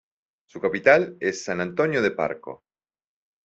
Su 0.47 0.59
capital 0.59 1.15
es 1.19 1.43
"San 1.43 1.61
Antonio 1.61 2.01
de 2.01 2.09
Parco" 2.09 2.63